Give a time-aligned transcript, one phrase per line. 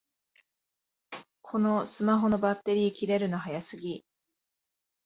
[1.43, 4.03] このスマホのバッテリー切れるの早すぎ